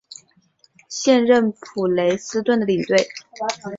[0.89, 3.07] 现任普雷斯顿的领队。